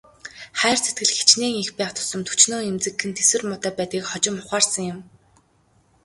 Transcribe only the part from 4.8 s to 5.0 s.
юм.